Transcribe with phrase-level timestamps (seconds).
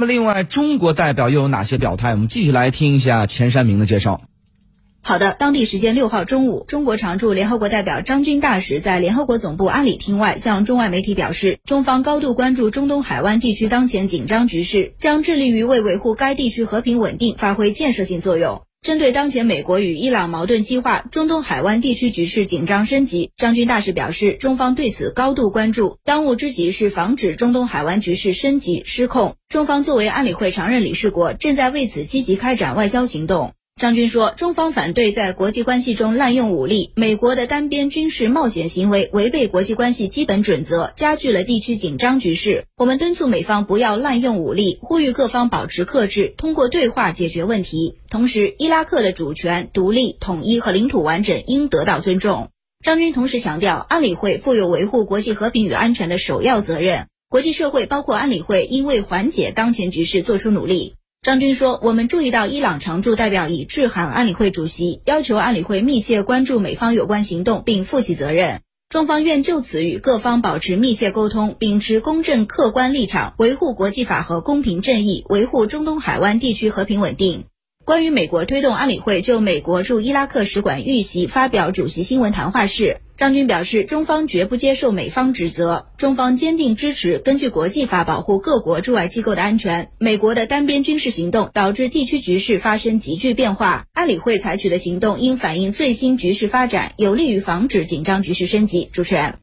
[0.00, 2.12] 那么，另外，中国代表又有哪些表态？
[2.12, 4.22] 我们继续来听一下钱山明的介绍。
[5.02, 18.62] 好的，当地时间六号中午，中国常驻联合国代表张军大使在联合国总部安理厅外向中外媒体表示，中方高度关注中东海湾地区当前紧张局势，将致力于为维护该地区和平稳定发挥建设性作用。
[18.82, 29.36] 针对当前美国与伊朗矛盾激化，中东海湾地区局势紧张升级，张军大使表示，中方对此高度关注，当务之急是防止中东海湾局势升级失控。
[29.50, 33.52] 中方作为安理会常任理事国，正在为此积极开展外交行动。
[33.80, 42.66] 张军说，中方反对在国际关系中滥用武力，美国的单边军事冒险行为违背国际关系基本准则，加剧了地区紧张局势。
[42.76, 47.94] 我们敦促美方不要滥用武力，呼吁各方保持克制，通过对话解决问题。
[48.10, 52.50] 同时，伊拉克的主权、独立、统一和领土完整应得到尊重。
[52.84, 60.96] 张军同时强调，安理会负有维护国际和平与安全的首要责任，国际社会包括安理会应为缓解当前局势做出努力。
[61.22, 68.62] 张军说：“我们注意到伊朗常驻代表已致函安理会主席，要求安理会密切关注美方有关行动，并负起责任。
[68.88, 77.44] 中方愿就此与各方保持密切沟通，秉持公正客观立场，维护国际法和公平正义，维护中东海湾地区和平稳定。”
[77.84, 89.90] 关于美国推动安理会就美国驻伊拉克使馆遇袭发表主席新闻谈话时，张军表示，中方绝不接受美方指责，中方坚定支持根据国际法保护各国驻外机构的安全。
[89.98, 98.88] 美国的单边军事行动导致地区局势发生急剧变化，安理会采取的行动应反映最新局势发展，有利于防止紧张局势升级。
[98.90, 99.34] 主持人。